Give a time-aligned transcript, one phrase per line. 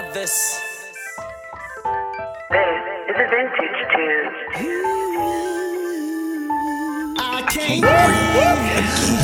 [0.00, 0.60] love this.
[2.50, 2.66] This
[3.08, 4.28] is a Vintaj tune.
[7.18, 9.20] I can't breathe.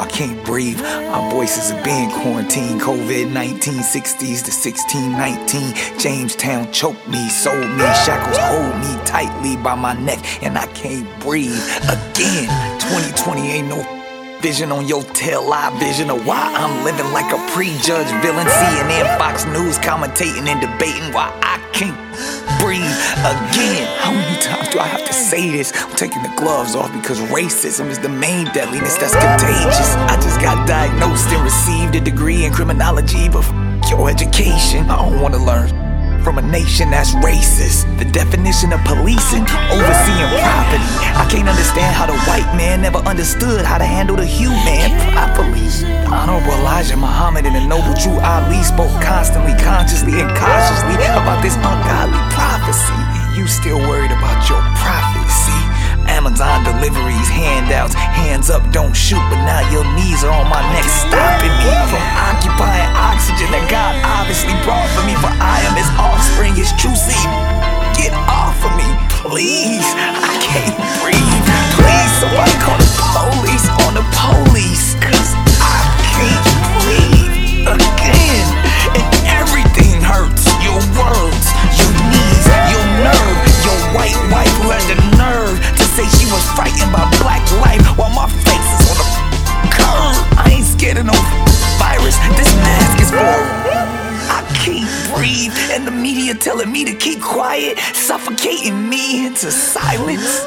[0.00, 0.80] I can't breathe.
[0.80, 2.80] My voices are being quarantined.
[2.80, 5.98] COVID 19, 60s to 1619.
[5.98, 7.84] Jamestown choked me, sold me.
[8.04, 12.48] Shackles hold me tightly by my neck, and I can't breathe again.
[12.80, 13.99] 2020 ain't no
[14.40, 18.46] vision on your tail live vision of why I'm living like a prejudged villain.
[18.46, 21.96] CNN, Fox News commentating and debating why I can't
[22.60, 22.80] breathe
[23.20, 23.86] again.
[24.00, 25.72] How many times do I have to say this?
[25.74, 29.94] I'm taking the gloves off because racism is the main deadliness that's contagious.
[30.08, 34.96] I just got diagnosed and received a degree in criminology, but f- your education, I
[34.96, 35.68] don't want to learn
[36.22, 37.88] from a nation that's racist.
[37.98, 39.44] The definition of policing.
[39.48, 39.72] I
[41.30, 45.62] can't understand how the white man never understood how to handle the human properly.
[46.10, 51.54] Honorable Elijah Muhammad and the noble Drew Ali spoke constantly, consciously, and cautiously about this
[51.54, 52.98] ungodly prophecy.
[53.38, 55.54] You still worried about your prophecy.
[56.10, 60.90] Amazon deliveries, handouts, hands up, don't shoot, but now your knees are on my neck,
[96.10, 100.42] media telling me to keep quiet, suffocating me into silence.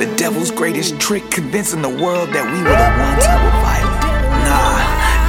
[0.00, 4.00] The devil's greatest trick, convincing the world that we were the ones who were violent.
[4.48, 4.80] Nah.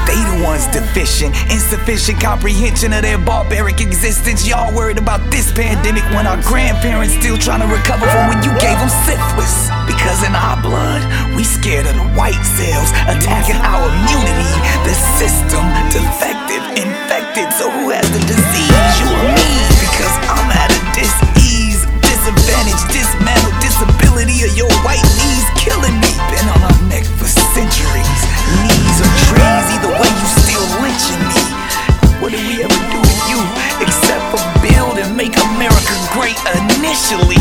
[0.08, 4.48] They the ones deficient, insufficient comprehension of their barbaric existence.
[4.48, 8.56] Y'all worried about this pandemic when our grandparents still trying to recover from when you
[8.64, 9.68] gave them syphilis.
[9.84, 11.04] Because in our blood,
[11.36, 14.56] we scared of the white cells attacking our immunity.
[14.88, 17.52] The system defective, infected.
[17.60, 18.77] So who has the disease?
[36.88, 37.36] Initially?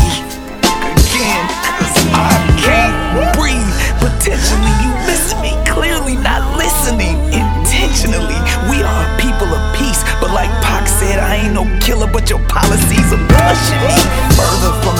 [1.07, 1.43] Again,
[1.79, 2.95] cause I can't
[3.39, 3.71] breathe.
[4.03, 7.15] Potentially you missing me, clearly not listening.
[7.31, 8.35] Intentionally,
[8.67, 10.03] we are a people of peace.
[10.19, 14.96] But like Pac said, I ain't no killer, but your policies are pushing me.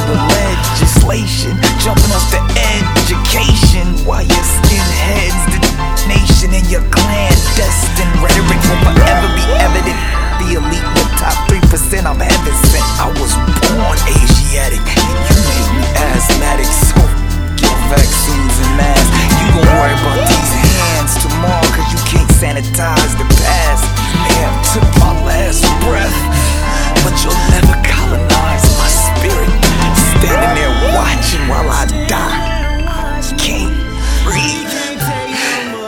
[22.62, 23.84] sanitize the past.
[24.24, 26.18] May have took my last breath,
[27.04, 29.50] but you'll never colonize my spirit.
[30.18, 32.58] Standing there watching while I die.
[33.38, 33.76] Can't
[34.24, 34.72] breathe,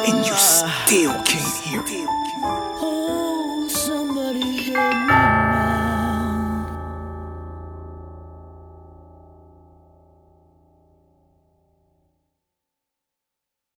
[0.07, 2.28] and you still can't hear me.